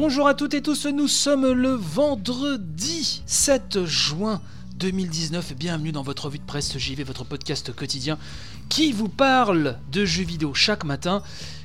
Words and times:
Bonjour 0.00 0.28
à 0.28 0.34
toutes 0.34 0.54
et 0.54 0.62
tous, 0.62 0.86
nous 0.86 1.08
sommes 1.08 1.50
le 1.50 1.70
vendredi 1.70 3.20
7 3.26 3.84
juin 3.84 4.40
2019. 4.76 5.54
Bienvenue 5.56 5.90
dans 5.90 6.04
votre 6.04 6.26
revue 6.26 6.38
de 6.38 6.44
presse 6.44 6.78
JV, 6.78 7.02
votre 7.02 7.24
podcast 7.24 7.74
quotidien 7.74 8.16
qui 8.68 8.92
vous 8.92 9.08
parle 9.08 9.76
de 9.90 10.04
jeux 10.04 10.22
vidéo 10.22 10.54
chaque 10.54 10.84
matin. 10.84 11.24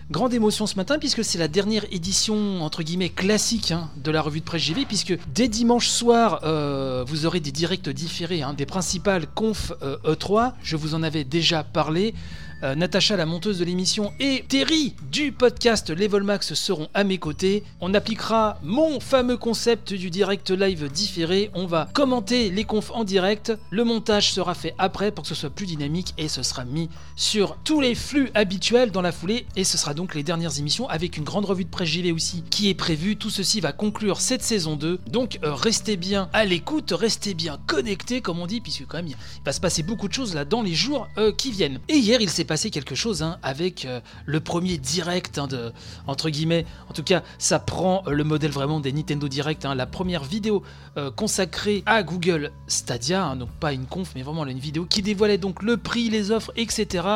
Grande 0.09 0.33
émotion 0.33 0.65
ce 0.65 0.77
matin 0.77 0.97
puisque 0.97 1.23
c'est 1.23 1.37
la 1.37 1.47
dernière 1.47 1.85
édition 1.91 2.63
entre 2.63 2.81
guillemets 2.81 3.09
classique 3.09 3.71
hein, 3.71 3.91
de 3.97 4.09
la 4.09 4.23
revue 4.23 4.39
de 4.39 4.45
presse 4.45 4.63
JV 4.63 4.85
puisque 4.85 5.15
dès 5.35 5.47
dimanche 5.47 5.87
soir 5.87 6.39
euh, 6.43 7.03
vous 7.07 7.27
aurez 7.27 7.39
des 7.39 7.51
directs 7.51 7.89
différés 7.89 8.41
hein, 8.41 8.55
des 8.55 8.65
principales 8.65 9.27
conf 9.27 9.73
euh, 9.83 9.97
E3. 10.05 10.53
Je 10.63 10.75
vous 10.75 10.95
en 10.95 11.03
avais 11.03 11.23
déjà 11.23 11.63
parlé. 11.63 12.15
Euh, 12.63 12.75
Natacha, 12.75 13.17
la 13.17 13.25
monteuse 13.25 13.59
de 13.59 13.65
l'émission, 13.65 14.13
et 14.21 14.45
Terry 14.47 14.95
du 15.11 15.33
podcast 15.33 15.89
Level 15.89 16.23
Max 16.23 16.53
seront 16.53 16.87
à 16.93 17.03
mes 17.03 17.17
côtés. 17.17 17.63
On 17.81 17.93
appliquera 17.93 18.57
mon 18.63 19.01
fameux 19.01 19.35
concept 19.35 19.93
du 19.93 20.09
direct 20.09 20.49
live 20.49 20.89
différé. 20.89 21.51
On 21.55 21.65
va 21.65 21.89
commenter 21.91 22.49
les 22.49 22.63
confs 22.63 22.91
en 22.91 23.03
direct. 23.03 23.51
Le 23.69 23.83
montage 23.83 24.31
sera 24.31 24.53
fait 24.53 24.75
après 24.77 25.11
pour 25.11 25.23
que 25.23 25.27
ce 25.27 25.35
soit 25.35 25.49
plus 25.49 25.65
dynamique 25.65 26.13
et 26.17 26.29
ce 26.29 26.41
sera 26.41 26.63
mis 26.63 26.89
sur 27.17 27.57
tous 27.65 27.81
les 27.81 27.95
flux 27.95 28.31
habituels 28.33 28.91
dans 28.91 29.01
la 29.01 29.11
foulée. 29.11 29.45
Et 29.57 29.65
ce 29.65 29.77
sera 29.77 29.93
donc 29.93 30.15
les 30.15 30.23
dernières 30.23 30.57
émissions 30.57 30.87
avec 30.87 31.17
une 31.17 31.25
grande 31.25 31.43
revue 31.43 31.65
de 31.65 31.69
presse 31.69 31.89
JV 31.89 32.13
aussi 32.13 32.43
qui 32.49 32.69
est 32.69 32.75
prévue. 32.75 33.17
Tout 33.17 33.29
ceci 33.29 33.59
va 33.59 33.73
conclure 33.73 34.21
cette 34.21 34.41
saison 34.41 34.77
2. 34.77 35.01
Donc 35.07 35.37
euh, 35.43 35.53
restez 35.53 35.97
bien 35.97 36.29
à 36.31 36.45
l'écoute, 36.45 36.93
restez 36.97 37.33
bien 37.33 37.59
connectés 37.67 38.21
comme 38.21 38.39
on 38.39 38.47
dit, 38.47 38.61
puisque 38.61 38.85
quand 38.87 38.97
même 38.97 39.07
il 39.07 39.15
va 39.45 39.51
se 39.51 39.59
passer 39.59 39.83
beaucoup 39.83 40.07
de 40.07 40.13
choses 40.13 40.33
là 40.33 40.45
dans 40.45 40.61
les 40.61 40.73
jours 40.73 41.09
euh, 41.17 41.33
qui 41.33 41.51
viennent. 41.51 41.81
Et 41.89 41.97
hier 41.97 42.21
il 42.21 42.29
s'est 42.29 42.45
passé 42.45 42.52
quelque 42.57 42.95
chose 42.95 43.23
hein, 43.23 43.37
avec 43.43 43.85
euh, 43.85 43.99
le 44.25 44.39
premier 44.39 44.77
direct 44.77 45.37
hein, 45.37 45.47
de 45.47 45.71
entre 46.07 46.29
guillemets. 46.29 46.65
En 46.89 46.93
tout 46.93 47.03
cas, 47.03 47.23
ça 47.37 47.59
prend 47.59 48.03
euh, 48.07 48.11
le 48.11 48.23
modèle 48.23 48.51
vraiment 48.51 48.79
des 48.79 48.91
Nintendo 48.91 49.27
Direct. 49.27 49.65
hein, 49.65 49.75
la 49.75 49.85
première 49.85 50.23
vidéo 50.23 50.63
euh, 50.97 51.11
consacrée 51.11 51.83
à 51.85 52.03
Google 52.03 52.51
Stadia, 52.67 53.35
donc 53.35 53.49
pas 53.59 53.73
une 53.73 53.85
conf, 53.85 54.11
mais 54.15 54.21
vraiment 54.21 54.45
une 54.45 54.59
vidéo 54.59 54.85
qui 54.85 55.01
dévoilait 55.01 55.37
donc 55.37 55.63
le 55.63 55.77
prix, 55.77 56.09
les 56.09 56.31
offres, 56.31 56.51
etc. 56.55 57.07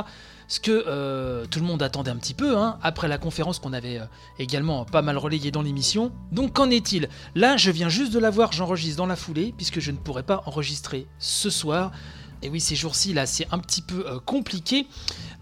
Ce 0.47 0.59
que 0.61 1.45
tout 1.47 1.59
le 1.59 1.65
monde 1.65 1.83
attendait 1.83 2.09
un 2.09 2.15
petit 2.15 2.33
peu 2.33 2.55
après 2.81 3.09
la 3.09 3.17
conférence 3.17 3.59
qu'on 3.59 3.73
avait 3.73 3.99
également 4.39 4.85
pas 4.85 5.01
mal 5.01 5.17
relayée 5.17 5.51
dans 5.51 5.61
l'émission. 5.61 6.13
Donc 6.31 6.53
qu'en 6.53 6.69
est-il? 6.69 7.09
Là, 7.35 7.57
je 7.57 7.69
viens 7.69 7.89
juste 7.89 8.13
de 8.13 8.19
la 8.19 8.29
voir, 8.29 8.53
j'enregistre 8.53 8.97
dans 8.97 9.07
la 9.07 9.17
foulée 9.17 9.53
puisque 9.57 9.81
je 9.81 9.91
ne 9.91 9.97
pourrais 9.97 10.23
pas 10.23 10.43
enregistrer 10.45 11.05
ce 11.19 11.49
soir. 11.49 11.91
Et 12.43 12.49
oui, 12.49 12.61
ces 12.61 12.75
jours-ci, 12.75 13.13
là, 13.13 13.25
c'est 13.25 13.47
un 13.51 13.59
petit 13.59 13.81
peu 13.81 14.05
compliqué. 14.25 14.87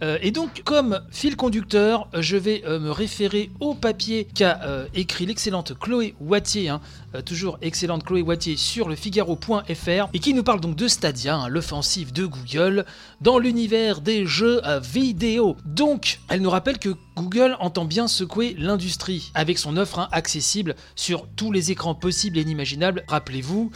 Euh, 0.02 0.18
et 0.22 0.32
donc, 0.32 0.62
comme 0.66 1.02
fil 1.10 1.36
conducteur, 1.38 2.08
euh, 2.14 2.22
je 2.22 2.36
vais 2.36 2.64
euh, 2.66 2.80
me 2.80 2.92
référer 2.92 3.50
au 3.62 3.74
papier 3.74 4.26
qu'a 4.26 4.60
écrit 4.94 5.26
l'excellente 5.26 5.78
Chloé 5.80 6.16
Wattier, 6.20 6.70
hein, 6.70 6.82
toujours 7.26 7.58
excellente 7.62 8.04
Chloé 8.04 8.22
Wattier 8.22 8.58
sur 8.58 8.90
le 8.90 8.96
Figaro.fr, 8.96 10.10
et 10.14 10.20
qui 10.20 10.34
nous 10.34 10.44
parle 10.44 10.60
donc 10.60 10.76
de 10.76 10.88
Stadia, 10.88 11.36
hein, 11.36 11.48
l'offensive 11.48 12.12
de 12.12 12.26
Google, 12.26 12.86
dans 13.22 13.40
l'univers 13.40 14.02
des 14.02 14.26
jeux 14.26 14.61
vidéo. 14.82 15.55
Donc, 15.66 16.20
elle 16.30 16.42
nous 16.42 16.50
rappelle 16.50 16.80
que 16.80 16.95
Google 17.16 17.55
entend 17.60 17.86
bien 17.86 18.08
secouer 18.08 18.55
l'industrie, 18.58 19.32
avec 19.34 19.58
son 19.58 19.78
offre 19.78 20.00
hein, 20.00 20.10
accessible 20.11 20.76
sur 20.95 21.28
tous 21.36 21.52
les 21.52 21.72
écrans 21.72 21.95
possibles 21.95 22.38
et 22.38 22.42
inimaginables. 22.42 23.04
Rappelez-vous, 23.08 23.72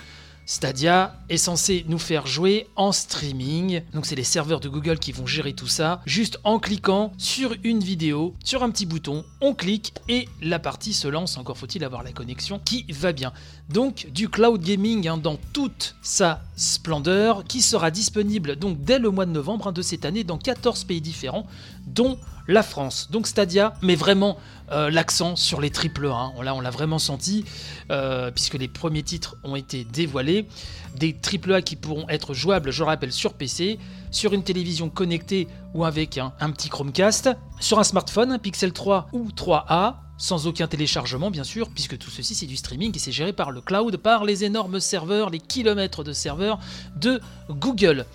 Stadia 0.49 1.13
est 1.29 1.37
censé 1.37 1.85
nous 1.87 1.99
faire 1.99 2.25
jouer 2.25 2.65
en 2.75 2.91
streaming. 2.91 3.83
Donc 3.93 4.07
c'est 4.07 4.15
les 4.15 4.23
serveurs 4.23 4.59
de 4.59 4.67
Google 4.67 4.97
qui 4.97 5.11
vont 5.11 5.27
gérer 5.27 5.53
tout 5.53 5.67
ça. 5.67 6.01
Juste 6.07 6.39
en 6.43 6.57
cliquant 6.57 7.13
sur 7.19 7.53
une 7.63 7.81
vidéo, 7.81 8.33
sur 8.43 8.63
un 8.63 8.71
petit 8.71 8.87
bouton, 8.87 9.23
on 9.41 9.53
clique 9.53 9.93
et 10.07 10.27
la 10.41 10.57
partie 10.57 10.93
se 10.93 11.07
lance. 11.07 11.37
Encore 11.37 11.55
faut-il 11.55 11.83
avoir 11.83 12.01
la 12.01 12.13
connexion 12.13 12.59
qui 12.65 12.83
va 12.89 13.11
bien. 13.11 13.31
Donc 13.69 14.07
du 14.11 14.27
cloud 14.27 14.59
gaming 14.59 15.07
hein, 15.07 15.17
dans 15.17 15.37
toute 15.53 15.95
sa 16.01 16.41
splendeur 16.55 17.43
qui 17.43 17.61
sera 17.61 17.91
disponible 17.91 18.57
dès 18.79 18.97
le 18.97 19.11
mois 19.11 19.27
de 19.27 19.31
novembre 19.31 19.67
hein, 19.67 19.71
de 19.71 19.83
cette 19.83 20.03
année 20.03 20.23
dans 20.23 20.39
14 20.39 20.83
pays 20.85 20.99
différents 20.99 21.45
dont 21.85 22.17
la 22.49 22.63
France. 22.63 23.09
Donc 23.11 23.27
Stadia, 23.27 23.73
mais 23.81 23.95
vraiment 23.95 24.37
euh, 24.71 24.89
l'accent 24.89 25.35
sur 25.35 25.61
les 25.61 25.69
triple 25.69 26.07
A. 26.07 26.13
Hein. 26.13 26.33
Là, 26.43 26.55
on 26.55 26.61
l'a 26.61 26.71
vraiment 26.71 26.99
senti, 26.99 27.45
euh, 27.91 28.31
puisque 28.31 28.55
les 28.55 28.67
premiers 28.67 29.03
titres 29.03 29.37
ont 29.43 29.55
été 29.55 29.85
dévoilés. 29.85 30.47
Des 30.95 31.13
triple 31.13 31.53
A 31.53 31.61
qui 31.61 31.75
pourront 31.75 32.09
être 32.09 32.33
jouables, 32.33 32.71
je 32.71 32.83
le 32.83 32.87
rappelle, 32.87 33.11
sur 33.11 33.35
PC, 33.35 33.77
sur 34.11 34.33
une 34.33 34.43
télévision 34.43 34.89
connectée 34.89 35.47
ou 35.75 35.85
avec 35.85 36.17
un, 36.17 36.33
un 36.39 36.49
petit 36.49 36.69
Chromecast, 36.69 37.29
sur 37.59 37.79
un 37.79 37.83
smartphone, 37.83 38.31
un 38.31 38.39
Pixel 38.39 38.73
3 38.73 39.09
ou 39.13 39.29
3A, 39.29 39.97
sans 40.17 40.47
aucun 40.47 40.67
téléchargement 40.67 41.31
bien 41.31 41.45
sûr, 41.45 41.69
puisque 41.69 41.97
tout 41.97 42.09
ceci 42.09 42.35
c'est 42.35 42.45
du 42.47 42.57
streaming 42.57 42.93
et 42.95 42.99
c'est 42.99 43.11
géré 43.11 43.31
par 43.31 43.51
le 43.51 43.61
cloud, 43.61 43.95
par 43.97 44.25
les 44.25 44.43
énormes 44.43 44.79
serveurs, 44.79 45.29
les 45.29 45.39
kilomètres 45.39 46.03
de 46.03 46.13
serveurs 46.13 46.59
de 46.97 47.21
Google. 47.49 48.05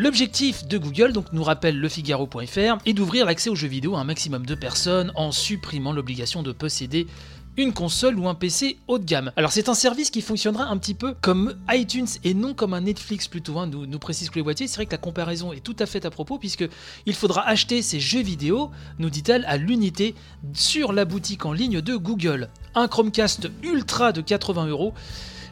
L'objectif 0.00 0.64
de 0.64 0.78
Google, 0.78 1.12
donc 1.12 1.32
nous 1.32 1.42
rappelle 1.42 1.76
le 1.76 1.88
Figaro.fr, 1.88 2.78
est 2.86 2.92
d'ouvrir 2.92 3.26
l'accès 3.26 3.50
aux 3.50 3.56
jeux 3.56 3.66
vidéo 3.66 3.96
à 3.96 3.98
un 3.98 4.04
maximum 4.04 4.46
de 4.46 4.54
personnes 4.54 5.10
en 5.16 5.32
supprimant 5.32 5.92
l'obligation 5.92 6.44
de 6.44 6.52
posséder 6.52 7.08
une 7.56 7.72
console 7.72 8.16
ou 8.16 8.28
un 8.28 8.36
PC 8.36 8.78
haut 8.86 9.00
de 9.00 9.04
gamme. 9.04 9.32
Alors 9.34 9.50
c'est 9.50 9.68
un 9.68 9.74
service 9.74 10.10
qui 10.10 10.20
fonctionnera 10.20 10.66
un 10.66 10.76
petit 10.76 10.94
peu 10.94 11.16
comme 11.20 11.56
iTunes 11.68 12.06
et 12.22 12.32
non 12.32 12.54
comme 12.54 12.74
un 12.74 12.82
Netflix 12.82 13.26
plutôt, 13.26 13.58
hein, 13.58 13.66
nous, 13.66 13.86
nous 13.86 13.98
précise 13.98 14.30
Chloé 14.30 14.44
Boitier. 14.44 14.68
C'est 14.68 14.76
vrai 14.76 14.86
que 14.86 14.92
la 14.92 14.98
comparaison 14.98 15.52
est 15.52 15.64
tout 15.64 15.74
à 15.80 15.86
fait 15.86 16.06
à 16.06 16.10
propos 16.10 16.38
puisque 16.38 16.68
il 17.04 17.14
faudra 17.14 17.44
acheter 17.48 17.82
ces 17.82 17.98
jeux 17.98 18.22
vidéo, 18.22 18.70
nous 19.00 19.10
dit-elle, 19.10 19.44
à 19.46 19.56
l'unité 19.56 20.14
sur 20.52 20.92
la 20.92 21.06
boutique 21.06 21.44
en 21.44 21.52
ligne 21.52 21.80
de 21.80 21.96
Google. 21.96 22.50
Un 22.76 22.86
Chromecast 22.86 23.50
ultra 23.64 24.12
de 24.12 24.20
80 24.20 24.68
euros. 24.68 24.94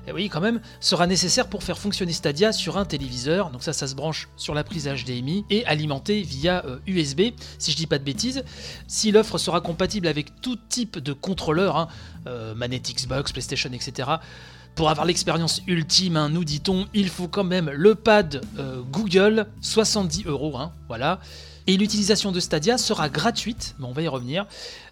Et 0.06 0.12
oui, 0.12 0.28
quand 0.28 0.40
même, 0.40 0.60
sera 0.80 1.06
nécessaire 1.06 1.48
pour 1.48 1.62
faire 1.62 1.78
fonctionner 1.78 2.12
Stadia 2.12 2.52
sur 2.52 2.76
un 2.78 2.84
téléviseur. 2.84 3.50
Donc 3.50 3.62
ça, 3.62 3.72
ça 3.72 3.86
se 3.86 3.94
branche 3.94 4.28
sur 4.36 4.54
la 4.54 4.62
prise 4.62 4.88
HDMI 4.88 5.44
et 5.50 5.66
alimenté 5.66 6.22
via 6.22 6.64
euh, 6.64 6.78
USB, 6.86 7.32
si 7.58 7.72
je 7.72 7.76
dis 7.76 7.86
pas 7.86 7.98
de 7.98 8.04
bêtises. 8.04 8.44
Si 8.86 9.10
l'offre 9.10 9.38
sera 9.38 9.60
compatible 9.60 10.06
avec 10.06 10.40
tout 10.40 10.56
type 10.68 10.98
de 10.98 11.12
contrôleur, 11.12 11.76
hein, 11.76 11.88
euh, 12.26 12.54
manette 12.54 12.88
Xbox, 12.94 13.32
PlayStation, 13.32 13.70
etc. 13.72 14.10
Pour 14.76 14.90
avoir 14.90 15.06
l'expérience 15.06 15.62
ultime, 15.66 16.16
hein, 16.16 16.28
nous 16.28 16.44
dit-on, 16.44 16.86
il 16.92 17.08
faut 17.08 17.28
quand 17.28 17.44
même 17.44 17.70
le 17.70 17.94
pad 17.94 18.42
euh, 18.58 18.82
Google, 18.82 19.46
70 19.62 20.26
euros, 20.26 20.56
hein, 20.56 20.70
voilà. 20.86 21.18
Et 21.66 21.76
l'utilisation 21.76 22.30
de 22.30 22.38
Stadia 22.38 22.78
sera 22.78 23.08
gratuite, 23.08 23.74
mais 23.78 23.86
on 23.86 23.92
va 23.92 24.02
y 24.02 24.08
revenir. 24.08 24.46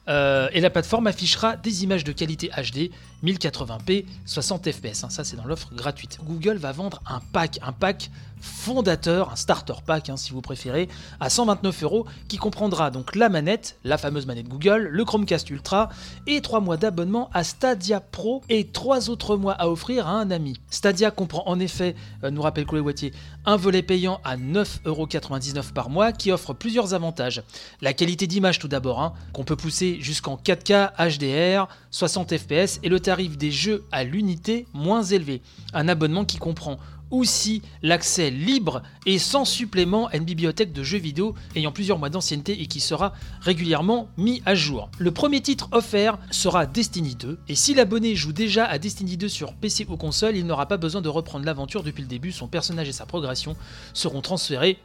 Euh, 0.09 0.49
et 0.53 0.61
la 0.61 0.71
plateforme 0.71 1.07
affichera 1.07 1.57
des 1.57 1.83
images 1.85 2.05
de 2.05 2.13
qualité 2.13 2.51
HD 2.51 2.91
1080p 3.25 4.05
60 4.27 4.71
fps. 4.71 5.07
ça, 5.09 5.25
c'est 5.25 5.37
dans 5.37 5.47
l'offre 5.47 5.75
gratuite. 5.75 6.19
Google 6.25 6.57
va 6.57 6.73
vendre 6.73 7.01
un 7.07 7.21
pack, 7.33 7.59
un 7.63 7.73
pack 7.73 8.11
fondateur, 8.45 9.33
un 9.33 9.37
starter 9.37 9.75
pack 9.87 10.11
hein, 10.11 10.17
si 10.17 10.33
vous 10.33 10.43
préférez, 10.43 10.89
à 11.19 11.31
129 11.31 11.83
euros, 11.83 12.07
qui 12.29 12.37
comprendra 12.37 12.91
donc 12.91 13.17
la 13.17 13.31
manette, 13.31 13.79
la 13.85 13.97
fameuse 13.97 14.27
manette 14.27 14.49
Google, 14.49 14.89
le 14.91 15.05
Chromecast 15.05 15.49
Ultra 15.49 15.89
et 16.27 16.43
3 16.43 16.61
mois 16.61 16.77
d'abonnement 16.77 17.31
à 17.33 17.43
Stadia 17.43 18.01
Pro 18.01 18.43
et 18.51 18.67
3 18.67 19.09
autres 19.09 19.37
mois 19.37 19.55
à 19.55 19.69
offrir 19.69 20.07
à 20.07 20.13
un 20.13 20.31
ami. 20.31 20.61
Stadia 20.69 21.11
comprend 21.11 21.45
en 21.47 21.59
effet, 21.59 21.95
euh, 22.23 22.31
nous 22.31 22.43
rappelle 22.43 22.67
Chloé 22.67 22.81
Wattier, 22.81 23.13
un 23.47 23.57
volet 23.57 23.83
payant 23.83 24.21
à 24.25 24.37
9,99€ 24.37 25.73
par 25.73 25.89
mois 25.89 26.13
qui 26.13 26.31
offre 26.31 26.53
plusieurs 26.53 26.93
avantages. 26.93 27.43
La 27.81 27.95
qualité 27.95 28.27
d'image 28.27 28.59
tout 28.59 28.69
d'abord, 28.69 29.01
hein, 29.01 29.15
qu'on 29.33 29.45
peut 29.45 29.57
pousser 29.57 29.94
jusqu'en 30.01 30.37
4K 30.37 30.93
HDR, 30.99 31.69
60 31.91 32.37
fps 32.37 32.81
et 32.83 32.89
le 32.89 33.01
tarif 33.01 33.37
des 33.37 33.51
jeux 33.51 33.85
à 33.93 34.05
l'unité 34.05 34.67
moins 34.73 35.03
élevé. 35.03 35.43
Un 35.73 35.89
abonnement 35.89 36.25
qui 36.25 36.39
comprend 36.39 36.79
aussi 37.11 37.63
l'accès 37.83 38.31
libre 38.31 38.83
et 39.07 39.19
sans 39.19 39.45
supplément 39.45 40.09
à 40.09 40.17
une 40.17 40.25
bibliothèque 40.25 40.73
de 40.73 40.83
jeux 40.83 40.99
vidéo 40.99 41.35
ayant 41.55 41.73
plusieurs 41.73 41.99
mois 41.99 42.11
d'ancienneté 42.11 42.61
et 42.61 42.67
qui 42.67 42.81
sera 42.81 43.13
régulièrement 43.41 44.09
mis 44.17 44.43
à 44.47 44.55
jour. 44.55 44.91
Le 44.99 45.11
premier 45.11 45.41
titre 45.41 45.69
offert 45.73 46.19
sera 46.31 46.67
Destiny 46.67 47.15
2 47.15 47.39
et 47.49 47.55
si 47.55 47.75
l'abonné 47.75 48.17
joue 48.17 48.33
déjà 48.33 48.65
à 48.65 48.79
Destiny 48.79 49.17
2 49.17 49.29
sur 49.29 49.55
PC 49.55 49.87
ou 49.89 49.97
console, 49.97 50.37
il 50.37 50.47
n'aura 50.47 50.67
pas 50.67 50.77
besoin 50.77 51.03
de 51.03 51.09
reprendre 51.09 51.45
l'aventure 51.45 51.83
depuis 51.83 52.03
le 52.03 52.09
début, 52.09 52.33
son 52.33 52.49
personnage 52.49 52.89
et 52.89 52.93
sa 52.93 53.07
progression 53.07 53.57
seront 53.93 54.21
transférés 54.21 54.79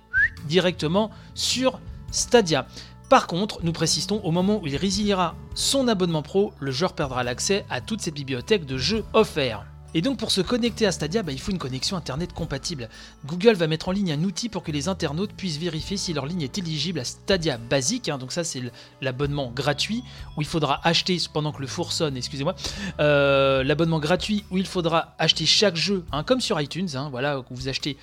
directement 0.47 1.09
sur 1.33 1.79
Stadia. 2.11 2.67
Par 3.09 3.25
contre, 3.25 3.59
nous 3.63 3.71
précisons, 3.73 4.21
au 4.23 4.29
moment 4.29 4.59
où 4.61 4.67
il 4.67 4.75
résiliera 4.75 5.35
son 5.55 5.87
abonnement 5.87 6.21
pro, 6.21 6.53
le 6.59 6.69
joueur 6.69 6.93
perdra 6.93 7.23
l'accès 7.23 7.65
à 7.67 7.81
toute 7.81 8.01
cette 8.01 8.13
bibliothèque 8.13 8.67
de 8.67 8.77
jeux 8.77 9.03
offerts. 9.13 9.65
Et 9.95 10.03
donc 10.03 10.19
pour 10.19 10.29
se 10.29 10.41
connecter 10.41 10.85
à 10.85 10.91
Stadia, 10.91 11.23
bah, 11.23 11.31
il 11.31 11.39
faut 11.39 11.51
une 11.51 11.57
connexion 11.57 11.97
Internet 11.97 12.31
compatible. 12.33 12.87
Google 13.25 13.55
va 13.55 13.65
mettre 13.65 13.89
en 13.89 13.91
ligne 13.91 14.11
un 14.11 14.23
outil 14.23 14.47
pour 14.47 14.61
que 14.61 14.71
les 14.71 14.87
internautes 14.87 15.33
puissent 15.33 15.57
vérifier 15.57 15.97
si 15.97 16.13
leur 16.13 16.27
ligne 16.27 16.43
est 16.43 16.59
éligible 16.59 16.99
à 16.99 17.03
Stadia 17.03 17.57
basique. 17.57 18.09
hein. 18.09 18.19
donc 18.19 18.31
ça 18.31 18.43
c'est 18.43 18.61
l'abonnement 19.01 19.49
gratuit 19.49 20.03
où 20.37 20.41
il 20.41 20.47
faudra 20.47 20.79
acheter, 20.83 21.17
pendant 21.33 21.51
que 21.51 21.61
le 21.61 21.67
four 21.67 21.91
sonne, 21.91 22.15
excusez-moi, 22.15 22.55
euh, 22.99 23.63
l'abonnement 23.63 23.97
gratuit 23.97 24.43
où 24.51 24.59
il 24.59 24.67
faudra 24.67 25.15
acheter 25.17 25.47
chaque 25.47 25.75
jeu, 25.75 26.05
hein, 26.11 26.23
comme 26.23 26.39
sur 26.39 26.61
iTunes, 26.61 26.89
hein, 26.93 27.09
voilà, 27.09 27.39
où 27.39 27.43
vous 27.49 27.67
achetez 27.67 27.97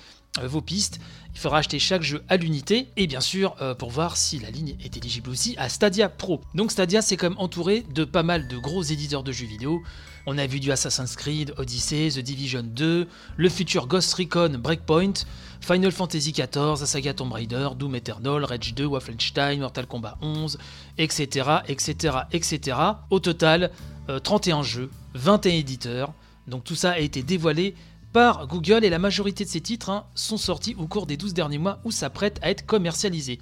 vos 0.45 0.61
pistes. 0.61 0.99
Il 1.33 1.39
faudra 1.39 1.59
acheter 1.59 1.77
chaque 1.77 2.01
jeu 2.01 2.23
à 2.29 2.37
l'unité 2.37 2.87
et 2.97 3.05
bien 3.05 3.21
sûr 3.21 3.55
euh, 3.61 3.75
pour 3.75 3.91
voir 3.91 4.17
si 4.17 4.39
la 4.39 4.49
ligne 4.49 4.75
est 4.83 4.97
éligible 4.97 5.29
aussi 5.29 5.55
à 5.57 5.69
Stadia 5.69 6.09
Pro. 6.09 6.41
Donc 6.55 6.71
Stadia 6.71 7.01
c'est 7.01 7.15
quand 7.15 7.29
même 7.29 7.39
entouré 7.39 7.85
de 7.93 8.05
pas 8.05 8.23
mal 8.23 8.47
de 8.47 8.57
gros 8.57 8.81
éditeurs 8.81 9.23
de 9.23 9.31
jeux 9.31 9.45
vidéo. 9.45 9.83
On 10.25 10.37
a 10.37 10.45
vu 10.45 10.59
du 10.59 10.71
Assassin's 10.71 11.15
Creed, 11.15 11.53
Odyssey, 11.57 12.09
The 12.09 12.19
Division 12.19 12.63
2, 12.63 13.07
le 13.37 13.49
futur 13.49 13.87
Ghost 13.87 14.13
Recon 14.15 14.57
Breakpoint, 14.59 15.13
Final 15.61 15.91
Fantasy 15.91 16.33
XIV, 16.33 16.79
la 16.81 16.85
saga 16.85 17.13
Tomb 17.13 17.31
Raider, 17.31 17.69
Doom 17.77 17.95
Eternal, 17.95 18.43
Rage 18.43 18.73
2, 18.73 18.85
Wolfenstein, 18.85 19.59
Mortal 19.59 19.87
Kombat 19.87 20.17
11, 20.21 20.57
etc. 20.97 21.49
etc. 21.67 22.17
etc. 22.33 22.77
Au 23.09 23.19
total, 23.19 23.71
euh, 24.09 24.19
31 24.19 24.63
jeux, 24.63 24.89
21 25.13 25.53
éditeurs. 25.53 26.13
Donc 26.47 26.63
tout 26.63 26.75
ça 26.75 26.91
a 26.91 26.99
été 26.99 27.23
dévoilé 27.23 27.75
Google 28.17 28.83
et 28.83 28.89
la 28.89 28.99
majorité 28.99 29.45
de 29.45 29.49
ces 29.49 29.61
titres 29.61 29.89
hein, 29.89 30.05
sont 30.15 30.37
sortis 30.37 30.75
au 30.79 30.87
cours 30.87 31.05
des 31.05 31.17
12 31.17 31.33
derniers 31.33 31.59
mois 31.59 31.79
ou 31.83 31.91
s'apprêtent 31.91 32.39
à 32.41 32.49
être 32.49 32.65
commercialisés. 32.65 33.39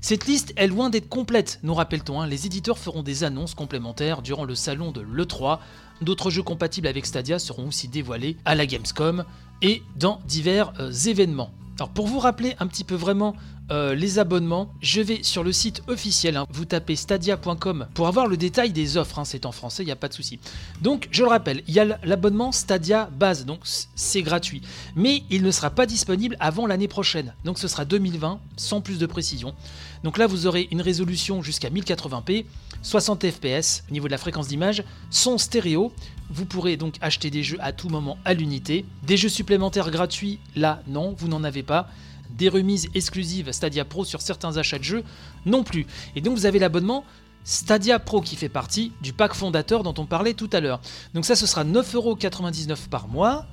Cette 0.00 0.26
liste 0.26 0.52
est 0.56 0.66
loin 0.66 0.90
d'être 0.90 1.08
complète, 1.08 1.60
nous 1.62 1.74
rappelle-t-on, 1.74 2.20
hein, 2.20 2.26
les 2.26 2.44
éditeurs 2.44 2.78
feront 2.78 3.02
des 3.02 3.24
annonces 3.24 3.54
complémentaires 3.54 4.20
durant 4.20 4.44
le 4.44 4.54
salon 4.54 4.92
de 4.92 5.00
l'E3, 5.00 5.60
d'autres 6.02 6.30
jeux 6.30 6.42
compatibles 6.42 6.88
avec 6.88 7.06
Stadia 7.06 7.38
seront 7.38 7.68
aussi 7.68 7.88
dévoilés 7.88 8.36
à 8.44 8.54
la 8.54 8.66
Gamescom 8.66 9.24
et 9.62 9.82
dans 9.96 10.20
divers 10.26 10.72
euh, 10.78 10.92
événements. 10.92 11.50
Alors 11.78 11.90
pour 11.90 12.06
vous 12.06 12.18
rappeler 12.18 12.54
un 12.60 12.66
petit 12.66 12.84
peu 12.84 12.96
vraiment 12.96 13.34
euh, 13.70 13.94
les 13.94 14.18
abonnements, 14.18 14.72
je 14.80 15.00
vais 15.00 15.22
sur 15.22 15.44
le 15.44 15.52
site 15.52 15.82
officiel, 15.88 16.36
hein, 16.36 16.46
vous 16.50 16.64
tapez 16.64 16.96
stadia.com 16.96 17.86
pour 17.94 18.06
avoir 18.06 18.26
le 18.26 18.36
détail 18.36 18.72
des 18.72 18.96
offres, 18.96 19.18
hein, 19.18 19.24
c'est 19.24 19.44
en 19.44 19.52
français, 19.52 19.82
il 19.82 19.86
n'y 19.86 19.92
a 19.92 19.96
pas 19.96 20.08
de 20.08 20.14
souci. 20.14 20.38
Donc 20.80 21.08
je 21.10 21.22
le 21.22 21.28
rappelle, 21.28 21.62
il 21.68 21.74
y 21.74 21.80
a 21.80 21.98
l'abonnement 22.02 22.52
Stadia 22.52 23.10
base, 23.12 23.44
donc 23.44 23.60
c'est 23.94 24.22
gratuit, 24.22 24.62
mais 24.96 25.22
il 25.30 25.42
ne 25.42 25.50
sera 25.50 25.70
pas 25.70 25.86
disponible 25.86 26.36
avant 26.40 26.66
l'année 26.66 26.88
prochaine, 26.88 27.34
donc 27.44 27.58
ce 27.58 27.68
sera 27.68 27.84
2020, 27.84 28.40
sans 28.56 28.80
plus 28.80 28.98
de 28.98 29.06
précision. 29.06 29.54
Donc 30.02 30.16
là 30.16 30.26
vous 30.26 30.46
aurez 30.46 30.68
une 30.70 30.80
résolution 30.80 31.42
jusqu'à 31.42 31.70
1080p, 31.70 32.46
60 32.82 33.30
fps 33.30 33.84
au 33.90 33.92
niveau 33.92 34.06
de 34.06 34.12
la 34.12 34.18
fréquence 34.18 34.48
d'image, 34.48 34.84
son 35.10 35.36
stéréo, 35.36 35.92
vous 36.30 36.44
pourrez 36.44 36.76
donc 36.76 36.96
acheter 37.00 37.30
des 37.30 37.42
jeux 37.42 37.58
à 37.60 37.72
tout 37.72 37.88
moment 37.88 38.18
à 38.24 38.34
l'unité. 38.34 38.84
Des 39.02 39.16
jeux 39.16 39.28
supplémentaires 39.28 39.90
gratuits, 39.90 40.38
là 40.56 40.82
non, 40.86 41.14
vous 41.16 41.28
n'en 41.28 41.42
avez 41.42 41.62
pas. 41.62 41.88
Des 42.30 42.48
remises 42.48 42.88
exclusives 42.94 43.52
Stadia 43.52 43.84
Pro 43.84 44.04
sur 44.04 44.20
certains 44.20 44.56
achats 44.56 44.78
de 44.78 44.84
jeux, 44.84 45.04
non 45.46 45.64
plus. 45.64 45.86
Et 46.16 46.20
donc 46.20 46.36
vous 46.36 46.46
avez 46.46 46.58
l'abonnement 46.58 47.04
Stadia 47.44 47.98
Pro 47.98 48.20
qui 48.20 48.36
fait 48.36 48.48
partie 48.48 48.92
du 49.00 49.12
pack 49.12 49.34
fondateur 49.34 49.82
dont 49.82 49.94
on 49.98 50.06
parlait 50.06 50.34
tout 50.34 50.50
à 50.52 50.60
l'heure. 50.60 50.80
Donc 51.14 51.24
ça 51.24 51.36
ce 51.36 51.46
sera 51.46 51.64
9,99€ 51.64 52.88
par 52.88 53.08
mois. 53.08 53.46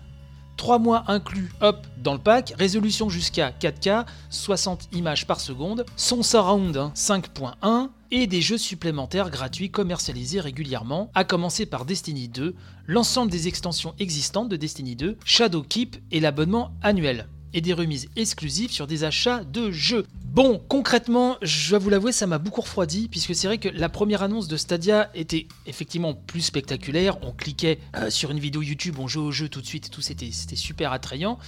3 0.58 0.80
mois 0.80 1.04
inclus, 1.08 1.52
hop, 1.62 1.86
dans 1.98 2.14
le 2.14 2.20
pack, 2.20 2.54
résolution 2.58 3.10
jusqu'à 3.10 3.52
4K, 3.52 4.06
60 4.30 4.88
images 4.94 5.28
par 5.28 5.42
seconde, 5.42 5.86
son 5.98 6.24
surround 6.24 6.78
hein, 6.78 6.94
5.1 6.96 7.90
et 8.12 8.26
des 8.28 8.42
jeux 8.42 8.58
supplémentaires 8.58 9.30
gratuits 9.30 9.70
commercialisés 9.70 10.40
régulièrement, 10.40 11.12
à 11.14 11.26
commencer 11.26 11.66
par 11.66 11.84
Destiny 11.84 12.30
2, 12.30 12.56
l'ensemble 12.88 13.32
des 13.32 13.50
extensions 13.50 13.94
existantes 14.00 14.48
de 14.48 14.56
Destiny 14.56 14.96
2, 14.96 15.18
Shadowkeep 15.26 15.98
et 16.12 16.20
l'abonnement 16.22 16.72
annuel 16.82 17.28
et 17.56 17.62
des 17.62 17.74
remises 17.74 18.10
exclusives 18.18 18.72
sur 18.72 18.86
des 18.86 19.06
achats 19.06 19.44
de 19.46 19.72
jeux. 19.72 20.06
Bon, 20.26 20.62
concrètement, 20.68 21.38
je 21.42 21.70
dois 21.70 21.80
vous 21.80 21.90
l'avouer, 21.90 22.12
ça 22.12 22.28
m'a 22.28 22.38
beaucoup 22.38 22.60
refroidi, 22.60 23.08
puisque 23.08 23.34
c'est 23.34 23.48
vrai 23.48 23.58
que 23.58 23.70
la 23.70 23.88
première 23.88 24.22
annonce 24.22 24.50
de 24.50 24.58
Stadia 24.58 25.10
était 25.16 25.48
effectivement 25.66 26.14
plus 26.14 26.42
spectaculaire. 26.42 27.18
On 27.24 27.32
cliquait 27.32 27.80
euh, 27.96 28.10
sur 28.10 28.32
une 28.32 28.40
vidéo 28.40 28.62
YouTube, 28.62 28.98
on 29.00 29.08
jouait 29.08 29.24
au 29.24 29.32
jeu 29.32 29.48
tout 29.48 29.62
de 29.62 29.66
suite 29.66 29.88
et 29.88 29.90
tout, 29.90 30.02
c'était 30.02 30.30
super 30.30 30.92
attrayant. 30.92 31.40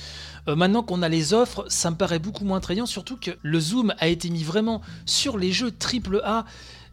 Euh, 0.47 0.55
maintenant 0.55 0.81
qu'on 0.81 1.01
a 1.01 1.09
les 1.09 1.33
offres, 1.33 1.65
ça 1.67 1.91
me 1.91 1.97
paraît 1.97 2.19
beaucoup 2.19 2.45
moins 2.45 2.59
attrayant, 2.59 2.85
surtout 2.85 3.17
que 3.17 3.31
le 3.41 3.59
zoom 3.59 3.93
a 3.99 4.07
été 4.07 4.29
mis 4.29 4.43
vraiment 4.43 4.81
sur 5.05 5.37
les 5.37 5.51
jeux 5.51 5.71
AAA. 5.71 6.45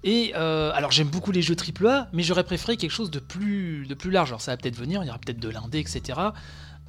Et 0.03 0.33
euh, 0.35 0.73
alors 0.75 0.91
j'aime 0.91 1.09
beaucoup 1.09 1.31
les 1.31 1.41
jeux 1.41 1.57
AAA, 1.57 2.09
mais 2.13 2.25
j'aurais 2.25 2.45
préféré 2.45 2.77
quelque 2.77 2.91
chose 2.91 3.13
de 3.13 3.21
plus, 3.21 3.87
de 3.87 3.95
plus 3.95 4.11
large. 4.11 4.31
Alors 4.31 4.41
ça 4.41 4.51
va 4.51 4.57
peut-être 4.57 4.77
venir, 4.77 5.03
il 5.05 5.07
y 5.07 5.09
aura 5.09 5.19
peut-être 5.19 5.39
de 5.39 5.49
l'indé, 5.49 5.79
etc. 5.79 6.19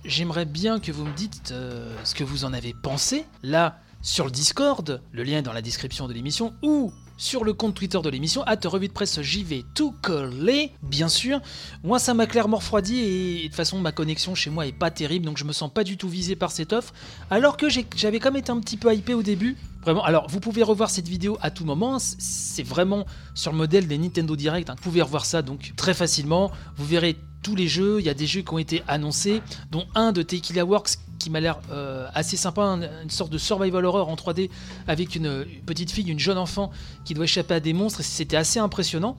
J'aimerais 0.08 0.46
bien 0.46 0.80
que 0.80 0.92
vous 0.92 1.04
me 1.06 1.14
dites 1.16 1.52
euh, 1.52 1.96
ce 2.04 2.14
que 2.14 2.24
vous 2.24 2.46
en 2.46 2.54
avez 2.54 2.74
pensé, 2.74 3.26
là, 3.42 3.80
sur 4.04 4.26
le 4.26 4.32
Discord, 4.32 5.02
le 5.12 5.24
lien 5.24 5.40
est 5.40 5.42
dans 5.42 5.52
la 5.54 5.64
description 5.64 6.08
de 6.08 6.14
l'émission, 6.14 6.54
ou 6.62 6.94
sur 7.18 7.44
le 7.44 7.54
compte 7.54 7.74
Twitter 7.74 8.00
de 8.04 8.10
l'émission, 8.10 8.44
à 8.44 8.56
revue 8.66 8.88
de 8.88 8.94
presse 8.94 9.20
j'y 9.22 9.44
vais 9.44 9.64
tout 9.74 9.96
coller, 10.04 10.72
bien 10.84 11.08
sûr. 11.08 11.40
Moi, 11.84 11.98
ça 11.98 12.14
m'a 12.14 12.28
clairement 12.28 12.58
refroidi 12.58 13.00
et, 13.00 13.38
de 13.38 13.48
toute 13.48 13.56
façon, 13.56 13.80
ma 13.80 13.92
connexion 13.92 14.36
chez 14.36 14.52
moi 14.52 14.68
est 14.68 14.78
pas 14.78 14.92
terrible, 14.92 15.26
donc 15.26 15.38
je 15.38 15.44
me 15.44 15.54
sens 15.54 15.74
pas 15.74 15.84
du 15.84 15.98
tout 15.98 16.10
visé 16.10 16.36
par 16.36 16.52
cette 16.52 16.74
offre. 16.74 16.94
Alors 17.32 17.58
que 17.58 17.68
j'avais 17.70 18.20
quand 18.20 18.30
même 18.32 18.42
été 18.42 18.52
un 18.52 18.60
petit 18.60 18.78
peu 18.78 18.94
hypé 18.94 19.16
au 19.16 19.24
début. 19.24 19.58
Vraiment, 19.82 20.04
alors 20.04 20.28
vous 20.30 20.40
pouvez 20.40 20.62
revoir 20.64 20.90
cette 20.90 21.08
vidéo 21.08 21.38
à 21.42 21.52
tout 21.52 21.64
moment, 21.64 22.00
c- 22.00 22.16
c'est 22.20 22.64
vraiment 22.64 23.06
sur 23.36 23.52
le 23.52 23.58
modèle 23.58 23.88
des 23.88 24.00
Nintendo 24.00 24.36
Direct, 24.36 24.70
hein. 24.70 24.76
vous 24.78 24.84
pouvez 24.84 25.04
revoir 25.04 25.26
ça 25.26 25.44
donc 25.44 25.74
très 25.76 25.94
facilement, 25.94 26.52
vous 26.76 26.86
verrez 26.86 27.18
les 27.54 27.68
jeux, 27.68 27.98
il 28.00 28.06
y 28.06 28.10
a 28.10 28.14
des 28.16 28.26
jeux 28.26 28.42
qui 28.42 28.54
ont 28.54 28.58
été 28.58 28.82
annoncés, 28.88 29.42
dont 29.72 29.86
un 29.94 30.12
de 30.14 30.24
Tequila 30.24 30.66
Works 30.66 30.96
qui 31.20 31.30
m'a 31.30 31.40
l'air 31.40 31.60
euh, 31.72 32.08
assez 32.14 32.38
sympa, 32.38 32.62
un- 32.64 33.04
une 33.04 33.10
sorte 33.10 33.32
de 33.32 33.38
survival 33.38 33.86
horror 33.86 34.10
en 34.10 34.16
3D 34.16 34.50
avec 34.88 35.16
une, 35.16 35.46
petite 35.66 35.92
fille, 35.92 36.10
une 36.10 36.20
jeune 36.20 36.38
enfant 36.38 36.72
qui 37.04 37.14
doit 37.14 37.26
échapper 37.26 37.54
à 37.56 37.60
des 37.60 37.74
monstres, 37.74 38.04
c'était 38.04 38.38
assez 38.38 38.60
impressionnant, 38.60 39.18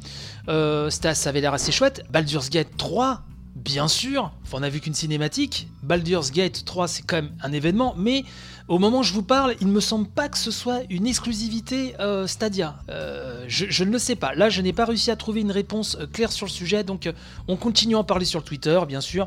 euh, 0.48 0.88
c'était- 0.90 1.14
ça 1.14 1.28
avait 1.30 1.40
l'air 1.40 1.54
assez 1.54 1.72
chouette. 1.72 2.04
Baldur's 2.10 2.50
Gate 2.50 2.76
3, 2.76 3.22
bien 3.56 3.88
sûr, 3.88 4.32
on 4.52 4.62
a 4.62 4.68
vu 4.68 4.80
qu'une 4.80 4.94
cinématique, 4.94 5.68
Baldur's 5.82 6.30
Gate 6.30 6.64
3 6.64 6.88
c'est 6.88 7.02
quand 7.02 7.16
même 7.16 7.32
un 7.42 7.52
événement, 7.52 7.94
mais 7.96 8.24
au 8.68 8.78
moment 8.78 8.98
où 8.98 9.02
je 9.02 9.14
vous 9.14 9.22
parle, 9.22 9.54
il 9.60 9.68
ne 9.68 9.72
me 9.72 9.80
semble 9.80 10.06
pas 10.06 10.28
que 10.28 10.36
ce 10.36 10.50
soit 10.50 10.80
une 10.90 11.06
exclusivité 11.06 11.94
euh, 11.98 12.26
Stadia. 12.26 12.76
Euh, 12.90 13.44
je, 13.48 13.84
ne 13.84 13.90
le 13.90 13.98
sais 13.98 14.16
pas. 14.16 14.34
Là, 14.34 14.50
je 14.50 14.60
n'ai 14.60 14.72
pas 14.72 14.84
réussi 14.84 15.10
à 15.10 15.16
trouver 15.16 15.40
une 15.40 15.50
réponse 15.50 15.96
euh, 15.98 16.06
claire 16.06 16.32
sur 16.32 16.46
le 16.46 16.50
sujet, 16.50 16.84
donc 16.84 17.08
on 17.48 17.56
continue 17.56 17.96
à 17.96 18.00
en 18.00 18.04
parler 18.04 18.26
sur 18.26 18.44
Twitter, 18.44 18.78
bien 18.86 19.00
sûr. 19.00 19.26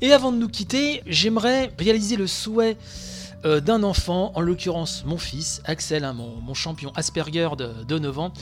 Et 0.00 0.12
avant 0.12 0.32
de 0.32 0.38
nous 0.38 0.48
quitter, 0.48 1.02
j'aimerais 1.06 1.72
réaliser 1.78 2.16
le 2.16 2.26
souhait 2.26 2.76
d'un 3.44 3.84
enfant, 3.84 4.32
en 4.34 4.40
l'occurrence 4.40 5.04
mon 5.06 5.16
fils, 5.16 5.62
Axel, 5.64 6.02
hein, 6.02 6.12
mon, 6.12 6.54
champion 6.54 6.90
Asperger 6.96 7.50
de 7.56 7.98
9 7.98 8.18
ans, 8.18 8.32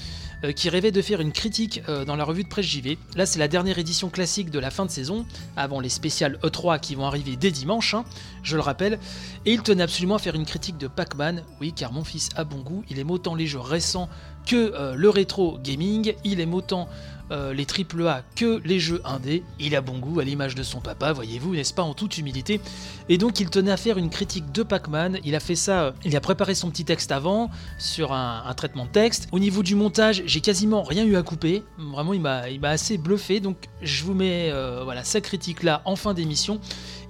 euh, 0.44 0.52
qui 0.52 0.68
rêvait 0.68 0.92
de 0.92 1.02
faire 1.02 1.20
une 1.20 1.32
critique 1.32 1.82
euh, 1.88 2.04
dans 2.04 2.16
la 2.16 2.24
revue 2.24 2.44
de 2.44 2.48
presse 2.48 2.66
JV. 2.66 2.98
Là, 3.16 3.26
c'est 3.26 3.38
la 3.38 3.48
dernière 3.48 3.78
édition 3.78 4.10
classique 4.10 4.50
de 4.50 4.58
la 4.58 4.70
fin 4.70 4.84
de 4.84 4.90
saison, 4.90 5.26
avant 5.56 5.80
les 5.80 5.88
spéciales 5.88 6.38
E3 6.42 6.80
qui 6.80 6.94
vont 6.94 7.06
arriver 7.06 7.36
dès 7.36 7.50
dimanche, 7.50 7.94
hein, 7.94 8.04
je 8.42 8.56
le 8.56 8.62
rappelle. 8.62 8.98
Et 9.44 9.52
il 9.52 9.62
tenait 9.62 9.82
absolument 9.82 10.16
à 10.16 10.18
faire 10.18 10.34
une 10.34 10.44
critique 10.44 10.78
de 10.78 10.88
Pac-Man, 10.88 11.42
oui, 11.60 11.72
car 11.72 11.92
mon 11.92 12.04
fils 12.04 12.28
a 12.36 12.44
bon 12.44 12.58
goût, 12.58 12.84
il 12.90 12.98
aime 12.98 13.10
autant 13.10 13.34
les 13.34 13.46
jeux 13.46 13.60
récents 13.60 14.08
que 14.46 14.72
euh, 14.74 14.94
le 14.94 15.10
rétro 15.10 15.58
gaming, 15.58 16.14
il 16.24 16.40
aime 16.40 16.54
autant 16.54 16.88
euh, 17.32 17.52
les 17.52 17.66
AAA 17.66 18.22
que 18.36 18.60
les 18.64 18.78
jeux 18.78 19.00
indés, 19.04 19.42
il 19.58 19.74
a 19.74 19.80
bon 19.80 19.98
goût 19.98 20.20
à 20.20 20.24
l'image 20.24 20.54
de 20.54 20.62
son 20.62 20.80
papa, 20.80 21.12
voyez-vous, 21.12 21.56
n'est-ce 21.56 21.74
pas, 21.74 21.82
en 21.82 21.92
toute 21.92 22.18
humilité. 22.18 22.60
Et 23.08 23.18
donc 23.18 23.40
il 23.40 23.50
tenait 23.50 23.72
à 23.72 23.76
faire 23.76 23.98
une 23.98 24.10
critique 24.10 24.52
de 24.52 24.62
Pac-Man, 24.62 25.18
il 25.24 25.34
a 25.34 25.40
fait 25.40 25.56
ça, 25.56 25.82
euh, 25.82 25.92
il 26.04 26.14
a 26.16 26.20
préparé 26.20 26.54
son 26.54 26.70
petit 26.70 26.84
texte 26.84 27.10
avant, 27.10 27.50
sur 27.78 28.12
un, 28.12 28.54
traitement 28.56 28.84
de 28.84 28.90
texte. 28.90 29.28
Au 29.32 29.40
niveau 29.40 29.64
du 29.64 29.74
montage, 29.74 30.22
j'ai 30.26 30.40
quasiment 30.40 30.82
rien 30.82 31.04
eu 31.04 31.16
à 31.16 31.22
couper, 31.22 31.64
vraiment 31.78 32.12
il 32.14 32.20
m'a 32.20 32.44
assez 32.62 32.96
bluffé, 32.96 33.40
donc 33.40 33.56
je 33.82 34.04
vous 34.04 34.14
mets 34.14 34.50
euh, 34.52 34.82
voilà, 34.84 35.02
sa 35.02 35.20
critique 35.20 35.64
là 35.64 35.82
en 35.84 35.96
fin 35.96 36.14
d'émission. 36.14 36.60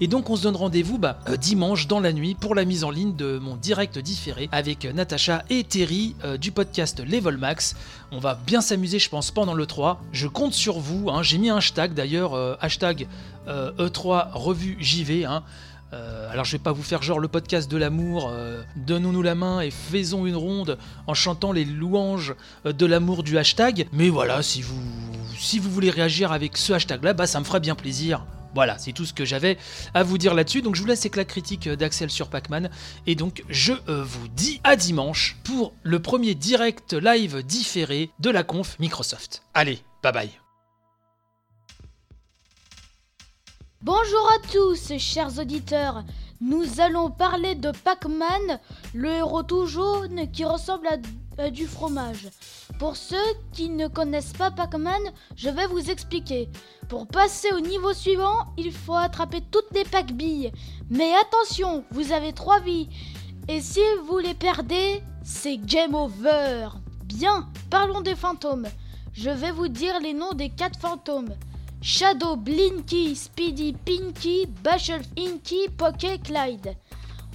Et 0.01 0.09
donc 0.09 0.29
on 0.29 0.37
se 0.37 0.43
donne 0.43 0.57
rendez-vous 0.57 0.99
bah, 0.99 1.19
dimanche 1.39 1.87
dans 1.87 2.01
la 2.01 2.13
nuit 2.13 2.35
pour 2.35 2.55
la 2.55 2.65
mise 2.65 2.85
en 2.85 2.91
ligne 2.91 3.17
de 3.17 3.39
mon 3.39 3.57
direct 3.57 3.99
différé 3.99 4.49
avec 4.53 4.85
Natacha 4.85 5.45
et 5.49 5.65
Terry 5.65 6.15
du 6.39 6.53
podcast 6.53 7.03
Level 7.03 7.39
Max. 7.39 7.75
On 8.17 8.19
va 8.19 8.35
bien 8.47 8.63
s'amuser 8.63 8.99
je 8.99 9.11
pense 9.11 9.31
pendant 9.31 9.53
le 9.53 9.67
3. 9.67 10.01
Je 10.11 10.27
compte 10.27 10.55
sur 10.55 10.79
vous, 10.79 11.11
hein. 11.11 11.23
j'ai 11.23 11.37
mis 11.37 11.51
un 11.51 11.59
hashtag 11.59 11.93
d'ailleurs, 11.93 12.33
euh, 12.33 12.57
hashtag 12.63 13.07
euh, 13.47 13.73
E3 13.73 14.31
revue 14.33 14.79
JV. 14.81 15.27
Hein. 15.27 15.43
Euh, 15.93 16.33
alors 16.33 16.47
je 16.47 16.53
vais 16.53 16.63
pas 16.63 16.73
vous 16.73 16.83
faire 16.83 17.03
genre 17.03 17.19
le 17.19 17.29
podcast 17.29 17.71
de 17.71 17.77
l'amour, 17.77 18.33
donnons-nous 18.75 19.21
la 19.21 19.35
main 19.35 19.61
et 19.61 19.71
faisons 19.71 20.25
une 20.25 20.35
ronde 20.35 20.79
en 21.07 21.13
chantant 21.13 21.53
les 21.53 21.67
louanges 21.67 22.35
de 22.65 22.87
l'amour 22.87 23.23
du 23.23 23.37
hashtag. 23.37 23.87
Mais 23.93 24.09
voilà, 24.09 24.43
si 24.43 24.63
vous, 24.63 24.81
si 25.39 25.59
vous 25.59 25.71
voulez 25.71 25.91
réagir 25.91 26.33
avec 26.33 26.57
ce 26.57 26.73
hashtag 26.73 27.05
là, 27.05 27.13
bah 27.13 27.27
ça 27.27 27.39
me 27.39 27.45
fera 27.45 27.61
bien 27.61 27.75
plaisir. 27.75 28.25
Voilà, 28.57 28.79
c'est 28.79 28.93
tout 28.93 29.05
ce 29.05 29.13
que 29.13 29.27
j'avais 29.27 29.59
à 29.93 30.03
vous 30.03 30.17
dire 30.17 30.33
là-dessus. 30.33 30.63
Donc 30.63 30.77
je 30.77 30.81
vous 30.81 30.87
laisse 30.87 31.01
avec 31.01 31.17
la 31.17 31.27
critique 31.27 31.69
d'Axel 31.69 32.09
sur 32.09 32.31
Pac-Man. 32.31 32.71
Et 33.07 33.15
donc 33.15 33.45
je 33.51 33.75
euh, 33.91 34.03
vous 34.03 34.29
dis 34.29 34.63
à 34.65 34.77
dimanche 34.77 35.37
pour 35.45 35.75
le 35.83 36.01
premier 36.01 36.35
direct 36.35 36.95
live 36.95 37.43
différé 37.43 38.09
de 38.19 38.31
la 38.31 38.45
conf 38.45 38.79
Microsoft. 38.79 39.43
Allez, 39.53 39.81
bye 40.03 40.11
bye. 40.11 40.31
Bonjour 43.83 44.33
à 44.35 44.49
tous, 44.51 44.97
chers 44.97 45.39
auditeurs. 45.39 46.03
Nous 46.41 46.81
allons 46.81 47.11
parler 47.11 47.57
de 47.57 47.73
Pac-Man, 47.85 48.59
le 48.95 49.11
héros 49.11 49.43
tout 49.43 49.67
jaune 49.67 50.31
qui 50.33 50.47
ressemble 50.47 50.87
à, 50.87 50.97
à 51.39 51.51
du 51.51 51.67
fromage. 51.67 52.29
Pour 52.79 52.97
ceux 52.97 53.17
qui 53.53 53.69
ne 53.69 53.89
connaissent 53.89 54.33
pas 54.33 54.51
Pac-Man, 54.51 55.03
je 55.37 55.49
vais 55.51 55.67
vous 55.67 55.91
expliquer. 55.91 56.49
Pour 56.89 57.07
passer 57.07 57.53
au 57.53 57.61
niveau 57.61 57.93
suivant, 57.93 58.47
il 58.57 58.73
faut 58.73 58.95
attraper 58.95 59.43
toutes 59.51 59.71
les 59.73 59.85
Pac-billes. 59.85 60.53
Mais 60.91 61.13
attention, 61.15 61.85
vous 61.91 62.13
avez 62.13 62.33
trois 62.33 62.61
vies. 62.61 62.89
Et 63.49 63.61
si 63.61 63.81
vous 64.07 64.19
les 64.19 64.35
perdez, 64.35 65.03
c'est 65.25 65.59
game 65.59 65.95
over. 65.95 66.69
Bien, 67.05 67.49
parlons 67.71 68.01
des 68.01 68.17
fantômes. 68.17 68.67
Je 69.13 69.31
vais 69.31 69.53
vous 69.53 69.69
dire 69.69 70.01
les 70.01 70.15
noms 70.15 70.35
des 70.35 70.51
quatre 70.51 70.79
fantômes. 70.79 71.35
Shadow, 71.83 72.37
Blinky, 72.37 73.15
Speedy, 73.15 73.73
Pinky, 73.73 74.47
Bashel, 74.65 75.03
Inky, 75.17 75.69
Poké, 75.77 76.19
Clyde. 76.19 76.75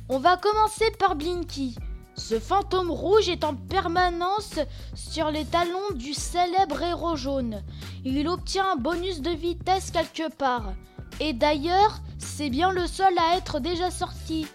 On 0.10 0.20
va 0.20 0.36
commencer 0.38 0.92
par 1.00 1.16
Blinky. 1.16 1.76
Ce 2.24 2.40
fantôme 2.40 2.92
rouge 2.92 3.30
est 3.30 3.44
en 3.44 3.56
permanence 3.56 4.60
sur 4.94 5.32
les 5.32 5.44
talons 5.44 5.92
du 5.96 6.14
célèbre 6.14 6.82
héros 6.82 7.16
jaune. 7.16 7.62
Il 8.06 8.30
obtient 8.30 8.74
un 8.74 8.76
bonus 8.76 9.22
de 9.22 9.32
vitesse 9.32 9.90
quelque 9.92 10.32
part. 10.36 10.72
Et 11.20 11.34
d'ailleurs, 11.34 12.00
c'est 12.20 12.50
bien 12.50 12.72
le 12.72 12.86
seul 12.86 13.14
à 13.18 13.36
être 13.36 13.60
déjà 13.60 13.90
sorti. 13.90 14.48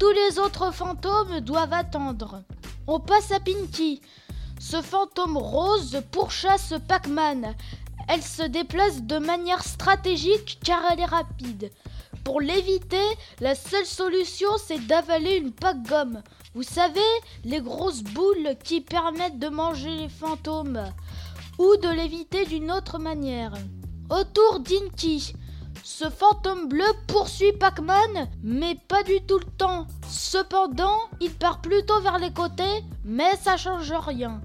Tous 0.00 0.10
les 0.10 0.38
autres 0.38 0.72
fantômes 0.72 1.40
doivent 1.40 1.74
attendre. 1.74 2.42
On 2.88 2.98
passe 2.98 3.30
à 3.30 3.38
Pinky. 3.38 4.00
Ce 4.58 4.80
fantôme 4.80 5.36
rose 5.36 6.02
pourchasse 6.10 6.74
Pac-Man. 6.88 7.54
Elle 8.08 8.22
se 8.22 8.42
déplace 8.42 9.02
de 9.02 9.18
manière 9.18 9.62
stratégique 9.62 10.58
car 10.64 10.80
elle 10.90 11.00
est 11.00 11.04
rapide. 11.04 11.70
Pour 12.24 12.40
l'éviter, 12.40 13.06
la 13.40 13.54
seule 13.54 13.86
solution 13.86 14.48
c'est 14.64 14.86
d'avaler 14.86 15.36
une 15.36 15.52
pack 15.52 15.82
gomme. 15.82 16.22
Vous 16.54 16.62
savez, 16.62 17.00
les 17.44 17.60
grosses 17.60 18.02
boules 18.02 18.56
qui 18.62 18.82
permettent 18.82 19.38
de 19.38 19.48
manger 19.48 19.96
les 19.96 20.08
fantômes. 20.10 20.84
Ou 21.58 21.76
de 21.76 21.88
l'éviter 21.88 22.44
d'une 22.44 22.70
autre 22.70 22.98
manière. 22.98 23.54
Autour 24.10 24.60
d'Inky. 24.60 25.34
Ce 25.82 26.10
fantôme 26.10 26.68
bleu 26.68 26.84
poursuit 27.06 27.52
Pac-Man, 27.52 28.28
mais 28.42 28.76
pas 28.86 29.02
du 29.02 29.20
tout 29.26 29.38
le 29.38 29.50
temps. 29.56 29.86
Cependant, 30.08 30.98
il 31.20 31.30
part 31.30 31.62
plutôt 31.62 32.00
vers 32.00 32.18
les 32.18 32.32
côtés, 32.32 32.84
mais 33.04 33.34
ça 33.36 33.56
change 33.56 33.92
rien. 33.92 34.42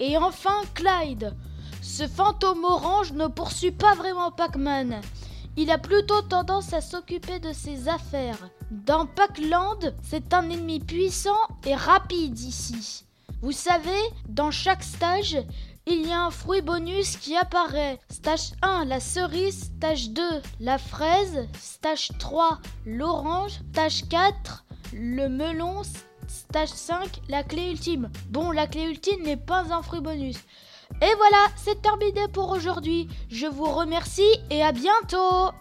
Et 0.00 0.18
enfin, 0.18 0.60
Clyde. 0.74 1.34
Ce 1.82 2.06
fantôme 2.06 2.64
orange 2.64 3.12
ne 3.12 3.26
poursuit 3.26 3.72
pas 3.72 3.94
vraiment 3.94 4.30
Pac-Man. 4.30 5.00
Il 5.56 5.70
a 5.70 5.78
plutôt 5.78 6.20
tendance 6.22 6.74
à 6.74 6.82
s'occuper 6.82 7.40
de 7.40 7.52
ses 7.52 7.88
affaires. 7.88 8.50
Dans 8.70 9.06
Pac-Land, 9.06 9.78
c'est 10.02 10.34
un 10.34 10.50
ennemi 10.50 10.78
puissant 10.80 11.38
et 11.64 11.74
rapide 11.74 12.38
ici. 12.38 13.04
Vous 13.40 13.52
savez, 13.52 13.98
dans 14.28 14.50
chaque 14.50 14.82
stage, 14.82 15.38
il 15.86 16.06
y 16.06 16.12
a 16.12 16.24
un 16.24 16.30
fruit 16.30 16.60
bonus 16.60 17.16
qui 17.16 17.34
apparaît. 17.34 17.98
Stage 18.10 18.52
1, 18.60 18.84
la 18.84 19.00
cerise. 19.00 19.72
Stage 19.78 20.10
2, 20.10 20.22
la 20.60 20.76
fraise. 20.76 21.48
Stage 21.58 22.10
3, 22.18 22.58
l'orange. 22.84 23.60
Stage 23.72 24.06
4, 24.10 24.66
le 24.92 25.28
melon. 25.28 25.80
Stage 26.26 26.68
5, 26.68 27.22
la 27.30 27.42
clé 27.44 27.70
ultime. 27.70 28.10
Bon, 28.28 28.50
la 28.50 28.66
clé 28.66 28.82
ultime 28.82 29.22
n'est 29.22 29.38
pas 29.38 29.72
un 29.72 29.80
fruit 29.80 30.02
bonus. 30.02 30.36
Et 31.00 31.14
voilà, 31.16 31.46
c'est 31.56 31.80
terminé 31.80 32.28
pour 32.28 32.50
aujourd'hui. 32.50 33.08
Je 33.30 33.46
vous 33.46 33.70
remercie 33.70 34.36
et 34.50 34.62
à 34.62 34.72
bientôt 34.72 35.52